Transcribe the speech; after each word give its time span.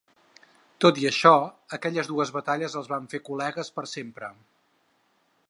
Tot 0.85 1.01
i 1.01 1.05
això, 1.09 1.33
aquelles 1.77 2.09
dues 2.13 2.33
batalles 2.39 2.79
els 2.81 2.91
van 2.95 3.07
fer 3.13 3.21
col·legues 3.29 3.71
per 3.79 3.87
sempre. 3.97 4.33